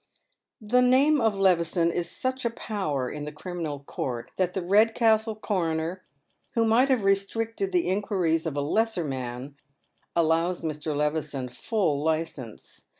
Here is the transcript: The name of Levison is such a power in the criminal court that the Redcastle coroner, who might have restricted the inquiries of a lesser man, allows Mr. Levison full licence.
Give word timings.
The 0.59 0.81
name 0.81 1.21
of 1.21 1.37
Levison 1.37 1.91
is 1.91 2.09
such 2.09 2.43
a 2.43 2.49
power 2.49 3.07
in 3.07 3.25
the 3.25 3.31
criminal 3.31 3.81
court 3.81 4.31
that 4.37 4.55
the 4.55 4.63
Redcastle 4.63 5.35
coroner, 5.35 6.01
who 6.55 6.65
might 6.65 6.89
have 6.89 7.03
restricted 7.05 7.71
the 7.71 7.87
inquiries 7.87 8.47
of 8.47 8.55
a 8.57 8.61
lesser 8.61 9.03
man, 9.03 9.57
allows 10.15 10.61
Mr. 10.61 10.97
Levison 10.97 11.49
full 11.49 12.01
licence. 12.03 12.87